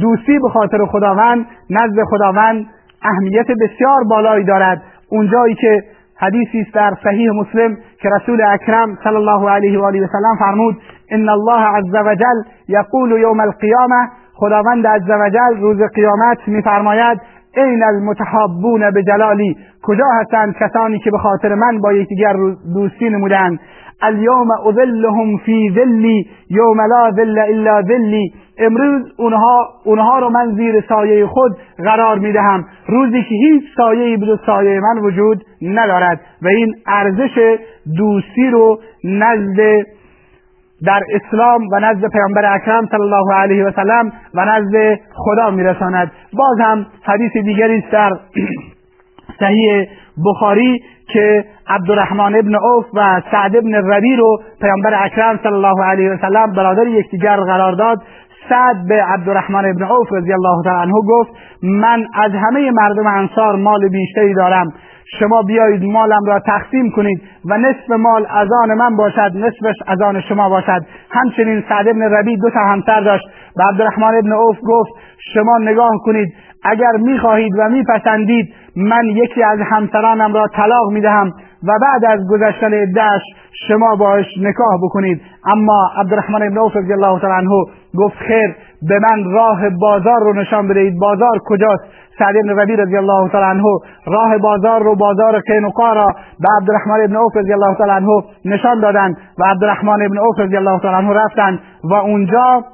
دوستی 0.00 0.38
به 0.38 0.48
خاطر 0.48 0.86
خداوند 0.86 1.46
نزد 1.70 2.04
خداوند 2.10 2.66
اهمیت 3.02 3.46
بسیار 3.46 4.04
بالایی 4.10 4.44
دارد 4.44 4.82
اونجایی 5.10 5.54
که 5.54 5.84
حدیثی 6.20 6.60
است 6.60 6.74
در 6.74 6.94
صحیح 7.04 7.30
مسلم 7.30 7.76
که 8.00 8.08
رسول 8.08 8.42
اکرم 8.42 8.98
صلی 9.04 9.16
الله 9.16 9.50
علیه 9.50 9.78
و 9.78 9.84
آله 9.84 10.04
و 10.04 10.06
سلم 10.06 10.36
فرمود 10.38 10.76
ان 11.10 11.28
الله 11.28 11.60
عز 11.60 11.94
وجل 12.06 12.42
یقول 12.68 13.10
یوم 13.10 13.40
القیامه 13.40 14.08
خداوند 14.34 14.86
عز 14.86 15.10
وجل 15.10 15.60
روز 15.60 15.82
قیامت 15.94 16.48
میفرماید 16.48 17.20
این 17.62 17.82
المتحابون 17.84 18.90
به 18.90 19.02
جلالی 19.02 19.56
کجا 19.82 20.04
هستند 20.20 20.54
کسانی 20.60 20.98
که 20.98 21.10
به 21.10 21.18
خاطر 21.18 21.54
من 21.54 21.80
با 21.80 21.92
یکدیگر 21.92 22.36
دوستی 22.74 23.10
نمودند؟ 23.10 23.60
الیوم 24.02 24.48
اذلهم 24.66 25.36
فی 25.36 25.72
ذلی 25.74 26.26
یوم 26.50 26.80
لا 26.80 27.10
ذل 27.10 27.38
الا 27.38 27.82
ذلی 27.82 28.32
امروز 28.58 29.02
اونها 29.18 29.68
اونها 29.84 30.18
رو 30.18 30.30
من 30.30 30.54
زیر 30.56 30.84
سایه 30.88 31.26
خود 31.26 31.56
قرار 31.78 32.18
می‌دهم. 32.18 32.64
روزی 32.88 33.22
که 33.22 33.34
هیچ 33.34 33.62
سایه 33.76 34.16
به 34.16 34.38
سایه 34.46 34.80
من 34.80 34.98
وجود 35.02 35.44
ندارد 35.62 36.20
و 36.42 36.48
این 36.48 36.74
ارزش 36.86 37.58
دوستی 37.98 38.50
رو 38.50 38.78
نزد 39.04 39.84
در 40.86 41.02
اسلام 41.12 41.68
و 41.72 41.80
نزد 41.80 42.08
پیامبر 42.12 42.54
اکرم 42.54 42.86
صلی 42.90 43.00
الله 43.00 43.34
علیه 43.34 43.64
و 43.64 43.70
سلم 43.70 44.12
و 44.34 44.44
نزد 44.44 45.00
خدا 45.14 45.50
میرساند. 45.50 46.12
باز 46.32 46.66
هم 46.66 46.86
حدیث 47.02 47.32
دیگری 47.32 47.78
است 47.78 47.90
در 47.92 48.10
صحیح 49.40 49.88
بخاری 50.26 50.82
که 51.12 51.44
عبدالرحمن 51.66 52.34
ابن 52.34 52.54
عوف 52.54 52.84
و 52.94 53.22
سعد 53.30 53.56
ابن 53.56 53.74
ربی 53.74 54.16
رو 54.16 54.38
پیامبر 54.60 55.04
اکرم 55.04 55.40
صلی 55.42 55.52
الله 55.52 55.84
علیه 55.84 56.10
و 56.10 56.16
سلم 56.16 56.52
برادر 56.52 56.86
یکدیگر 56.86 57.36
قرار 57.36 57.72
داد. 57.72 58.02
سعد 58.48 58.76
به 58.88 59.04
عبدالرحمن 59.04 59.70
ابن 59.70 59.84
عوف 59.84 60.12
رضی 60.12 60.32
الله 60.32 60.64
تعالی 60.64 60.82
عنه 60.82 61.00
گفت 61.08 61.30
من 61.62 62.06
از 62.14 62.32
همه 62.34 62.70
مردم 62.70 63.06
انصار 63.06 63.56
مال 63.56 63.88
بیشتری 63.88 64.34
دارم. 64.34 64.72
شما 65.18 65.42
بیایید 65.42 65.82
مالم 65.82 66.24
را 66.26 66.40
تقسیم 66.40 66.90
کنید 66.90 67.22
و 67.44 67.58
نصف 67.58 67.90
مال 67.90 68.26
از 68.30 68.48
آن 68.62 68.74
من 68.74 68.96
باشد 68.96 69.30
نصفش 69.34 69.76
از 69.86 70.02
آن 70.02 70.20
شما 70.20 70.48
باشد. 70.48 70.82
همچنین 71.10 71.64
سعد 71.68 71.88
ابن 71.88 72.02
ربی 72.02 72.36
دو 72.36 72.50
تا 72.50 72.60
همسر 72.60 73.00
داشت. 73.00 73.28
و 73.56 73.62
عبدالرحمن 73.62 74.18
ابن 74.18 74.32
عوف 74.32 74.56
گفت 74.66 74.90
شما 75.34 75.58
نگاه 75.58 75.90
کنید 76.04 76.34
اگر 76.64 76.92
می‌خواهید 76.98 77.52
و 77.58 77.68
میپسندید 77.68 78.54
من 78.76 79.04
یکی 79.04 79.42
از 79.42 79.58
همسرانم 79.60 80.34
را 80.34 80.46
طلاق 80.46 80.92
می‌دهم. 80.92 81.32
و 81.62 81.72
بعد 81.82 82.04
از 82.04 82.20
گذشتن 82.30 82.74
عدهاش 82.74 83.22
شما 83.68 83.96
باش 83.96 84.26
نکاح 84.40 84.78
بکنید. 84.82 85.20
اما 85.46 85.90
عبدالرحمن 85.96 86.42
ابن 86.42 86.58
عوف 86.58 86.76
رضی 86.76 86.92
الله 86.92 87.20
تعالی 87.20 87.46
عنه 87.46 87.64
گفت 87.96 88.16
خیر 88.16 88.56
به 88.88 88.98
من 88.98 89.32
راه 89.32 89.70
بازار 89.80 90.20
رو 90.20 90.32
نشان 90.32 90.68
بدهید. 90.68 90.98
بازار 91.00 91.38
کجاست؟ 91.44 91.84
سعد 92.18 92.34
بن 92.34 92.58
ربی 92.58 92.76
رضی 92.76 92.96
الله 92.96 93.28
تعالی 93.28 93.58
عنه 93.58 93.64
راه 94.06 94.38
بازار 94.38 94.82
رو 94.82 94.94
بازار 94.94 95.40
قینقا 95.40 95.92
را 95.92 96.06
به 96.40 96.48
عبدالرحمن 96.60 97.04
ابن 97.04 97.16
عوف 97.16 97.36
رضی 97.36 97.52
الله 97.52 97.74
تعالی 97.74 97.92
عنه 97.92 98.22
نشان 98.44 98.80
دادند 98.80 99.16
و 99.38 99.44
عبدالرحمن 99.44 100.02
ابن 100.02 100.18
عوف 100.18 100.38
رضی 100.38 100.56
الله 100.56 100.80
تعالی 100.80 101.06
عنه 101.06 101.20
رفتند 101.24 101.58
و 101.84 101.94
اونجا 101.94 102.64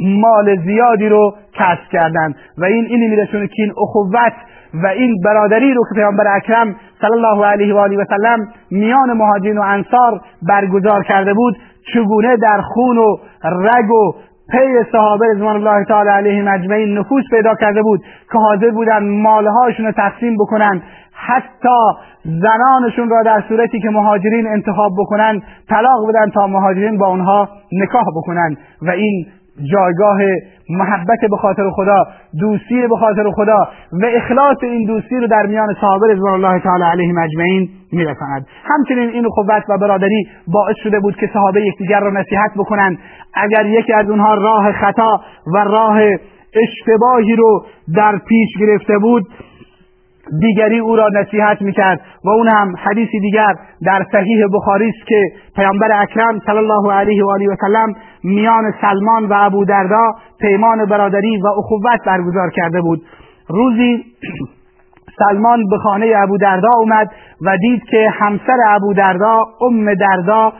مال 0.00 0.56
زیادی 0.64 1.08
رو 1.08 1.34
کسب 1.52 1.88
کردند 1.92 2.34
و 2.58 2.64
این 2.64 2.84
اینی 2.84 3.08
میرسونه 3.08 3.46
که 3.46 3.62
این 3.62 3.72
اخوت 3.82 4.32
و 4.82 4.86
این 4.86 5.16
برادری 5.24 5.74
رو 5.74 5.84
که 5.84 5.94
پیامبر 5.94 6.36
اکرم 6.36 6.76
صلی 7.00 7.12
الله 7.12 7.46
علیه 7.46 7.74
و 7.74 7.78
آله 7.78 7.96
و 7.96 8.04
سلم 8.04 8.48
میان 8.70 9.12
مهاجرین 9.12 9.58
و 9.58 9.62
انصار 9.62 10.20
برگزار 10.48 11.04
کرده 11.04 11.34
بود 11.34 11.56
چگونه 11.94 12.36
در 12.36 12.60
خون 12.60 12.98
و 12.98 13.16
رگ 13.44 13.90
و 13.90 14.12
پی 14.50 14.90
صحابه 14.92 15.26
رضوان 15.26 15.56
الله 15.56 15.84
تعالی 15.84 16.08
علیهم 16.10 16.48
اجمعین 16.48 16.98
نفوذ 16.98 17.24
پیدا 17.30 17.54
کرده 17.54 17.82
بود 17.82 18.00
که 18.32 18.38
حاضر 18.38 18.70
بودن 18.70 19.08
مالهاشون 19.08 19.86
رو 19.86 19.92
تقسیم 19.92 20.36
بکنن 20.36 20.82
حتی 21.12 21.78
زنانشون 22.24 23.10
را 23.10 23.22
در 23.22 23.44
صورتی 23.48 23.80
که 23.80 23.90
مهاجرین 23.90 24.46
انتخاب 24.46 24.92
بکنن 24.98 25.42
طلاق 25.68 26.08
بدن 26.08 26.30
تا 26.30 26.46
مهاجرین 26.46 26.98
با 26.98 27.06
اونها 27.06 27.48
نکاح 27.72 28.04
بکنن. 28.16 28.56
و 28.82 28.90
این 28.90 29.26
جایگاه 29.62 30.18
محبت 30.70 31.20
به 31.30 31.36
خاطر 31.36 31.70
خدا 31.70 32.06
دوستی 32.40 32.88
به 32.88 32.96
خاطر 32.96 33.30
خدا 33.30 33.68
و 33.92 34.06
اخلاص 34.06 34.56
این 34.62 34.86
دوستی 34.86 35.16
رو 35.16 35.26
در 35.26 35.46
میان 35.46 35.74
صحابه 35.80 36.06
رضوان 36.12 36.44
الله 36.44 36.60
تعالی 36.60 36.84
علیهم 36.84 37.18
اجمعین 37.18 37.68
میرساند. 37.92 38.46
همچنین 38.64 39.08
این 39.08 39.28
قوت 39.28 39.62
و 39.68 39.78
برادری 39.78 40.28
باعث 40.46 40.76
شده 40.82 41.00
بود 41.00 41.16
که 41.16 41.30
صحابه 41.32 41.60
یکدیگر 41.66 42.00
را 42.00 42.10
نصیحت 42.10 42.50
بکنند. 42.56 42.98
اگر 43.34 43.66
یکی 43.66 43.92
از 43.92 44.10
اونها 44.10 44.34
راه 44.34 44.72
خطا 44.72 45.20
و 45.54 45.58
راه 45.58 45.98
اشتباهی 46.62 47.36
رو 47.36 47.64
در 47.96 48.18
پیش 48.28 48.48
گرفته 48.60 48.98
بود 48.98 49.22
دیگری 50.40 50.78
او 50.78 50.96
را 50.96 51.08
نصیحت 51.08 51.62
می‌کرد 51.62 52.00
و 52.24 52.28
اون 52.28 52.48
هم 52.48 52.74
حدیثی 52.84 53.20
دیگر 53.20 53.54
در 53.86 54.06
صحیح 54.12 54.46
بخاری 54.54 54.88
است 54.88 55.06
که 55.06 55.22
پیامبر 55.56 56.02
اکرم 56.02 56.40
صلی 56.46 56.58
الله 56.58 56.92
علیه 56.92 57.24
و 57.24 57.30
آله 57.30 57.48
و 57.48 57.56
سلم 57.60 57.94
میان 58.24 58.74
سلمان 58.80 59.24
و 59.24 59.34
ابو 59.36 59.64
دردا 59.64 60.12
پیمان 60.40 60.86
برادری 60.86 61.36
و 61.36 61.46
اخوت 61.46 62.04
برگزار 62.06 62.50
کرده 62.50 62.80
بود. 62.80 63.02
روزی 63.48 64.04
سلمان 65.18 65.68
به 65.70 65.78
خانه 65.78 66.12
ابو 66.16 66.38
دردا 66.38 66.70
اومد 66.78 67.10
و 67.40 67.56
دید 67.56 67.84
که 67.84 68.10
همسر 68.10 68.56
ابو 68.68 68.94
دردا 68.94 69.44
ام 69.60 69.94
دردا 69.94 70.52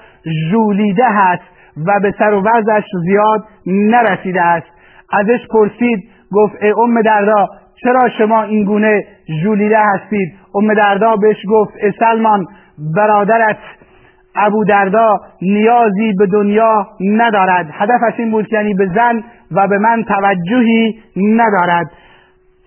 ژولیده 0.51 1.07
هست 1.09 1.43
و 1.87 2.01
به 2.03 2.15
سر 2.19 2.35
و 2.35 2.41
وضعش 2.41 2.85
زیاد 3.07 3.45
نرسیده 3.67 4.43
است. 4.43 4.67
ازش 5.13 5.47
پرسید 5.51 6.05
گفت 6.33 6.55
ای 6.63 6.73
ام 6.79 7.03
دردا 7.03 7.47
چرا 7.83 8.09
شما 8.19 8.43
این 8.43 8.65
گونه 8.65 9.05
ژولیده 9.43 9.79
هستید؟ 9.79 10.33
ام 10.55 10.75
دردا 10.75 11.17
بهش 11.17 11.37
گفت 11.51 11.73
سلمان 12.01 12.47
برادرت 12.97 13.59
ابو 14.37 14.65
دردا 14.65 15.21
نیازی 15.43 16.13
به 16.19 16.27
دنیا 16.27 16.87
ندارد. 17.01 17.67
هدفش 17.73 18.19
این 18.19 18.31
بود 18.31 18.53
یعنی 18.53 18.75
به 18.75 18.87
زن 18.95 19.23
و 19.51 19.69
به 19.69 19.79
من 19.79 20.05
توجهی 20.05 20.95
ندارد. 21.17 21.87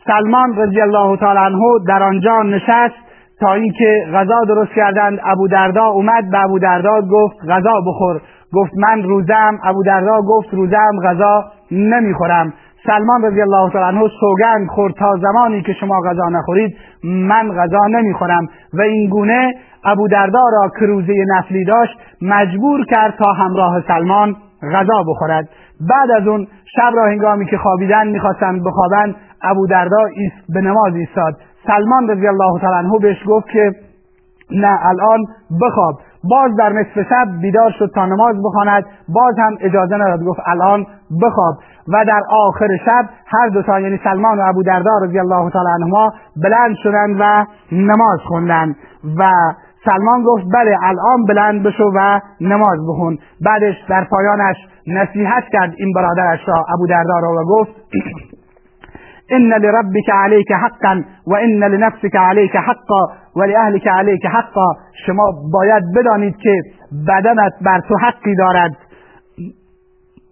سلمان 0.06 0.58
رضی 0.58 0.82
الله 0.82 1.18
تعالی 1.18 1.40
عنه 1.40 1.62
در 1.88 2.04
آنجا 2.04 2.44
نشست 2.44 2.96
تا 3.40 3.54
اینکه 3.54 4.06
غذا 4.14 4.44
درست 4.48 4.72
کردند. 4.76 5.20
ابو 5.24 5.48
دردا 5.48 5.86
اومد 5.86 6.32
به 6.32 6.44
ابو 6.44 6.60
دردا 6.60 7.02
گفت 7.02 7.36
غذا 7.50 7.82
بخور. 7.88 8.22
گفت 8.54 8.72
من 8.78 9.04
روزم 9.04 9.60
ابو 9.64 9.84
دردا 9.84 10.22
گفت 10.22 10.54
روزم 10.54 10.92
غذا 11.04 11.46
نمی‌خورم. 11.72 12.54
سلمان 12.88 13.24
رضی 13.24 13.42
الله 13.42 13.70
تعالی 13.70 13.98
عنه 13.98 14.08
سوگند 14.20 14.68
خورد 14.70 14.94
تا 14.94 15.16
زمانی 15.22 15.62
که 15.62 15.74
شما 15.74 15.96
غذا 16.06 16.30
نخورید 16.32 16.76
من 17.04 17.52
غذا 17.52 17.88
نمی‌خورم. 17.88 18.48
و 18.74 18.82
این 18.82 19.10
گونه 19.10 19.54
ابو 19.84 20.08
دردا 20.08 20.44
را 20.52 20.72
که 20.80 20.86
روزه 20.86 21.14
نفلی 21.28 21.66
داشت 21.66 22.00
مجبور 22.22 22.86
کرد 22.86 23.14
تا 23.24 23.34
همراه 23.34 23.82
سلمان 23.88 24.36
غذا 24.74 25.04
بخورد. 25.08 25.50
بعد 25.90 26.12
از 26.22 26.28
اون 26.28 26.48
شب 26.76 26.92
را 26.96 27.06
هنگامی 27.06 27.46
که 27.46 27.58
خوابیدن 27.58 28.08
می‌خواستند 28.08 28.64
بخوابند 28.64 29.16
ابو 29.44 29.68
دردا 29.68 30.04
به 30.50 30.62
نماز 30.62 30.96
ایستاد. 30.96 31.34
سلمان 31.68 32.10
رضی 32.10 32.28
الله 32.28 32.60
تعالی 32.62 32.88
عنه 32.88 33.00
بهش 33.02 33.24
گفت 33.28 33.48
که 33.50 33.72
نه 34.52 34.80
الان 34.86 35.20
بخواب. 35.62 35.96
باز 36.24 36.52
در 36.58 36.70
نصف 36.70 37.10
شب 37.10 37.28
بیدار 37.42 37.72
شد 37.80 37.92
تا 37.96 38.06
نماز 38.06 38.36
بخواند. 38.46 38.86
باز 39.10 39.36
هم 39.40 39.58
اجازه 39.62 39.96
نداد 39.96 40.24
گفت 40.24 40.40
الان 40.46 40.86
بخواب. 41.22 41.56
و 41.94 42.06
در 42.06 42.22
آخر 42.30 42.68
شب 42.86 43.06
هر 43.28 43.48
دو 43.48 43.62
تا 43.62 43.80
یعنی 43.80 44.00
سلمان 44.04 44.40
و 44.40 44.44
ابو 44.50 44.64
دردا 44.64 44.92
رضی 45.04 45.20
الله 45.20 45.50
تعالی 45.50 45.70
عنهما 45.70 46.14
بلند 46.44 46.76
شدند 46.84 47.18
و 47.20 47.46
نماز 47.72 48.20
خوندند. 48.28 48.76
و 49.18 49.32
سلمان 49.86 50.24
گفت 50.24 50.44
بله 50.54 50.78
الان 50.84 51.26
بلند 51.28 51.64
بشو 51.64 51.92
و 51.96 52.20
نماز 52.42 52.80
بخون. 52.90 53.18
بعدش 53.46 53.76
در 53.90 54.08
پایانش 54.12 54.56
نصیحت 54.88 55.44
کرد 55.52 55.74
این 55.78 55.94
برادرش 55.94 56.40
را 56.48 56.66
ابو 56.74 56.88
دردا 56.88 57.20
را 57.20 57.32
و 57.32 57.46
گفت 57.46 57.72
ان 59.30 59.54
لربك 59.54 60.10
عليك 60.10 60.54
حقا 60.54 61.04
و 61.28 61.36
ان 61.36 61.64
لنفسك 61.64 62.16
عليك 62.16 62.58
حقا 62.58 63.02
و 63.38 63.44
لأهلك 63.44 63.88
عليك 63.88 64.26
حقا 64.26 64.68
شما 65.06 65.24
باید 65.54 65.84
بدانید 65.96 66.38
که 66.38 66.62
بدنت 67.08 67.54
بر 67.62 67.80
تو 67.80 67.98
حقی 67.98 68.36
دارد. 68.36 68.72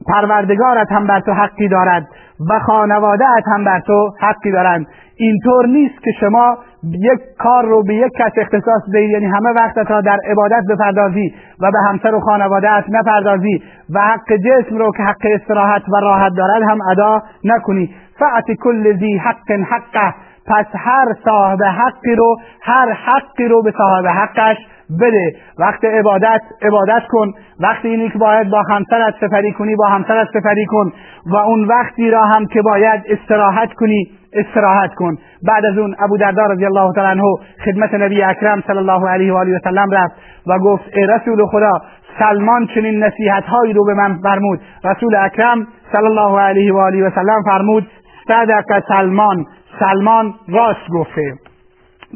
پروردگارت 0.08 0.92
هم 0.92 1.08
بر 1.08 1.20
تو 1.20 1.34
حقی 1.34 1.68
دارد 1.68 2.08
و 2.50 2.60
خانوادهت 2.60 3.44
هم 3.56 3.64
بر 3.64 3.80
تو 3.80 4.12
حقی 4.20 4.52
دارند. 4.52 4.86
اینطور 5.18 5.68
نیست 5.68 6.04
که 6.04 6.12
شما 6.20 6.58
یک 6.84 7.20
کار 7.40 7.66
رو 7.66 7.84
به 7.84 7.96
یک 7.96 8.12
کس 8.20 8.32
اختصاص 8.38 8.82
دهید 8.94 9.10
یعنی 9.10 9.26
همه 9.26 9.50
وقتت 9.50 9.92
را 9.92 10.02
در 10.02 10.20
عبادت 10.32 10.64
بپردازی 10.70 11.34
و 11.62 11.72
به 11.72 11.80
همسر 11.90 12.16
و 12.16 12.20
خانوادهت 12.20 12.84
نپردازی 12.90 13.64
و 13.90 14.00
حق 14.00 14.34
جسم 14.34 14.78
رو 14.78 14.92
که 14.98 15.04
حق 15.04 15.26
استراحت 15.36 15.82
و 15.90 15.96
راحت 15.96 16.32
دارد 16.38 16.64
هم 16.64 16.80
ادا 16.92 17.22
نکنی. 17.44 17.96
فعت 18.20 18.58
کل 18.60 18.98
ذی 18.98 19.18
حق 19.18 19.52
حقه. 19.52 20.14
پس 20.48 20.66
هر 20.76 21.06
صاحب 21.26 21.64
حقی 21.64 22.16
رو 22.16 22.38
هر 22.62 22.92
حقی 22.92 23.48
رو 23.48 23.62
به 23.64 23.74
صاحب 23.78 24.08
حقش 24.08 24.58
بده. 25.02 25.36
وقت 25.60 25.86
عبادت 25.86 26.42
عبادت 26.62 27.04
کن. 27.10 27.34
وقتی 27.60 27.88
اینی 27.88 28.10
که 28.10 28.18
باید 28.18 28.50
با 28.50 28.62
همسرت 28.70 29.14
سفری 29.22 29.52
کنی 29.52 29.76
با 29.76 29.86
همسرت 29.86 30.28
سفری 30.28 30.66
کن. 30.66 30.92
و 31.26 31.36
اون 31.36 31.64
وقتی 31.66 32.12
را 32.12 32.26
هم 32.26 32.46
که 32.46 32.62
باید 32.62 33.04
استراحت 33.10 33.74
کنی 33.74 34.08
استراحت 34.34 34.94
کن. 34.94 35.18
بعد 35.48 35.66
از 35.66 35.78
اون 35.78 35.96
ابو 36.00 36.18
دردا 36.18 36.46
رضی 36.46 36.66
الله 36.66 36.94
تعالی 36.94 37.20
عنه 37.20 37.24
خدمت 37.66 37.94
نبی 37.94 38.24
اکرم 38.24 38.64
صلی 38.68 38.78
الله 38.78 39.10
علیه 39.10 39.34
و 39.34 39.38
آله 39.38 39.56
و 39.56 39.60
سلم 39.64 39.92
رفت 39.92 40.16
و 40.48 40.60
گفت 40.60 40.84
ای 40.94 41.06
رسول 41.08 41.46
خدا 41.46 41.72
سلمان 42.20 42.68
چنین 42.68 43.04
نصیحت 43.04 43.44
هایی 43.44 43.74
رو 43.74 43.86
به 43.86 43.94
من 43.94 44.20
فرمود. 44.24 44.60
رسول 44.84 45.16
اکرم 45.16 45.68
صلی 45.94 46.06
الله 46.06 46.40
علیه 46.40 46.74
و 46.74 46.78
آله 46.78 47.08
و 47.08 47.10
سلم 47.16 47.44
فرمود 47.46 47.88
صدق 48.28 48.84
سلمان. 48.88 49.46
سلمان 49.80 50.34
راست 50.48 50.90
گفته. 50.94 51.34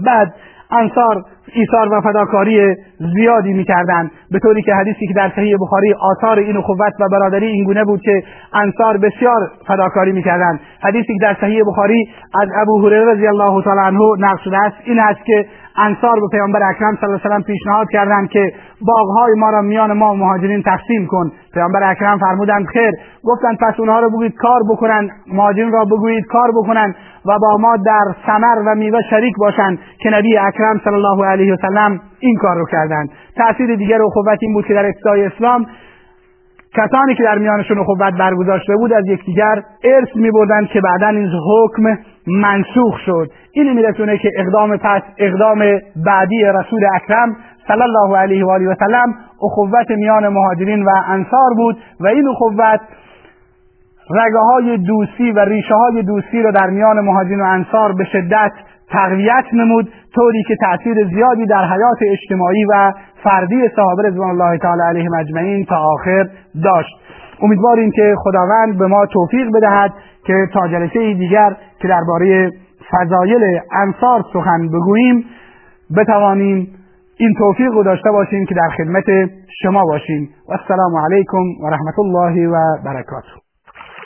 بعد 0.05 0.33
انصار 0.71 1.23
ایثار 1.53 1.93
و 1.93 2.01
فداکاری 2.01 2.75
زیادی 3.15 3.53
می‌کردند 3.53 4.11
به 4.31 4.39
طوری 4.39 4.61
که 4.61 4.73
حدیثی 4.73 5.07
که 5.07 5.13
در 5.13 5.31
صحیح 5.35 5.55
بخاری 5.61 5.93
آثار 5.93 6.39
این 6.39 6.57
اخوت 6.57 6.93
و 6.99 7.09
برادری 7.11 7.45
این 7.45 7.63
گونه 7.63 7.83
بود 7.83 8.01
که 8.01 8.23
انصار 8.53 8.97
بسیار 8.97 9.51
فداکاری 9.67 10.11
می‌کردند. 10.11 10.59
حدیثی 10.81 11.13
که 11.13 11.19
در 11.21 11.37
صحیح 11.41 11.63
بخاری 11.67 12.09
از 12.41 12.49
ابو 12.61 12.87
هریره 12.87 13.13
رضی 13.13 13.27
الله 13.27 13.63
تعالی 13.63 13.79
عنه 13.79 13.99
نقل 14.19 14.43
شده 14.43 14.57
است 14.57 14.75
این 14.83 14.99
است 14.99 15.25
که 15.25 15.45
انصار 15.79 16.19
به 16.19 16.27
پیامبر 16.31 16.69
اکرم 16.69 16.95
صلی 16.95 17.09
الله 17.09 17.19
علیه 17.25 17.37
و 17.37 17.41
پیشنهاد 17.41 17.87
کردند 17.89 18.29
که 18.29 18.51
باغهای 18.81 19.33
ما 19.37 19.49
را 19.49 19.61
میان 19.61 19.93
ما 19.93 20.13
مهاجرین 20.13 20.63
تقسیم 20.63 21.07
کن. 21.07 21.31
پیامبر 21.53 21.91
اکرم 21.91 22.17
فرمودند 22.17 22.65
خیر. 22.65 22.91
گفتند 23.23 23.57
پس 23.57 23.79
اونها 23.79 23.99
را 23.99 24.09
بگویید 24.09 24.35
کار 24.35 24.59
بکنند 24.69 25.09
مهاجرین 25.27 25.71
را 25.71 25.85
بگویید 25.85 26.25
کار 26.25 26.51
بکنند 26.51 26.95
و 27.25 27.39
با 27.39 27.57
ما 27.59 27.77
در 27.77 28.05
ثمر 28.25 28.55
و 28.65 28.75
میوه 28.75 28.99
شریک 29.09 29.33
باشند 29.39 29.79
که 29.99 30.09
نبی 30.09 30.37
اکرم 30.37 30.81
صلی 30.83 30.93
الله 30.93 31.25
علیه 31.25 31.53
و 31.53 31.57
سلم 31.61 31.99
این 32.19 32.37
کار 32.37 32.55
رو 32.55 32.65
کردند. 32.65 33.09
تاثیر 33.37 33.75
دیگر 33.75 34.01
اخوت 34.01 34.37
این 34.41 34.53
بود 34.53 34.65
که 34.65 34.73
در 34.73 34.85
ابتدای 34.85 35.25
اسلام 35.25 35.65
کسانی 36.75 37.15
که 37.15 37.23
در 37.23 37.37
میانشون 37.37 37.79
اخوت 37.79 37.97
برگذاشته 38.19 38.75
بود 38.75 38.93
از 38.93 39.03
یکدیگر 39.07 39.63
ارث 39.83 40.15
میبردند 40.15 40.67
که 40.67 40.81
بعدا 40.81 41.07
این 41.07 41.27
حکم 41.27 41.83
منسوخ 42.29 42.99
شد. 43.05 43.31
این 43.51 43.73
میرسونه 43.73 44.17
که 44.17 44.31
اقدام 44.37 44.77
پس 44.77 45.01
اقدام 45.17 45.59
بعدی 46.05 46.43
رسول 46.43 46.85
اکرم 46.95 47.35
صلی 47.67 47.81
الله 47.81 48.17
علیه 48.17 48.45
و 48.45 48.49
آله 48.49 48.69
و 48.69 48.75
سلم 48.79 49.13
اخوت 49.43 49.89
میان 49.89 50.27
مهاجرین 50.27 50.83
و 50.83 50.89
انصار 51.07 51.53
بود 51.55 51.77
و 51.99 52.07
این 52.07 52.27
اخوت 52.27 52.79
رگه 54.11 54.39
های 54.39 54.77
دوستی 54.77 55.31
و 55.31 55.39
ریشه 55.39 55.75
های 55.75 56.03
دوستی 56.03 56.41
را 56.41 56.51
در 56.51 56.69
میان 56.69 56.99
مهاجرین 56.99 57.41
و 57.41 57.43
انصار 57.43 57.93
به 57.93 58.03
شدت 58.03 58.51
تقویت 58.91 59.45
نمود 59.53 59.89
طوری 60.15 60.43
که 60.47 60.55
تأثیر 60.55 61.07
زیادی 61.07 61.45
در 61.45 61.65
حیات 61.65 61.97
اجتماعی 62.11 62.65
و 62.65 62.93
فردی 63.23 63.69
صحابه 63.75 64.03
رضوان 64.03 64.29
الله 64.29 64.57
تعالی 64.57 64.81
علیهم 64.81 65.13
اجمعین 65.19 65.65
تا 65.65 65.75
آخر 65.75 66.29
داشت. 66.63 66.95
امیدواریم 67.41 67.91
که 67.91 68.15
خداوند 68.17 68.77
به 68.77 68.87
ما 68.87 69.05
توفیق 69.05 69.47
بدهد 69.55 69.93
که 70.25 70.33
تا 70.53 70.67
جلسه 70.67 71.13
دیگر 71.13 71.55
که 71.81 71.87
درباره 71.87 72.51
فضایل 72.91 73.59
انصار 73.71 74.23
سخن 74.33 74.67
بگوییم 74.67 75.25
بتوانیم 75.97 76.67
این 77.17 77.33
توفیق 77.37 77.71
رو 77.71 77.83
داشته 77.83 78.11
باشیم 78.11 78.45
که 78.45 78.55
در 78.55 78.69
خدمت 78.77 79.29
شما 79.61 79.83
باشیم. 79.83 80.29
و 80.49 80.51
السلام 80.51 80.91
علیکم 81.05 81.63
و 81.63 81.69
رحمت 81.69 81.99
الله 81.99 82.47
و 82.47 82.77
برکاته 82.85 83.48